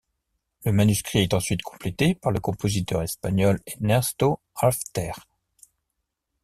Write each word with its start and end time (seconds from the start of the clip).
Le 0.65 0.71
manuscrit 0.71 1.19
est 1.19 1.33
ensuite 1.35 1.61
complété 1.61 2.15
par 2.15 2.31
le 2.31 2.39
compositeur 2.39 3.03
espagnol 3.03 3.59
Ernesto 3.67 4.39
Halffter. 4.55 5.11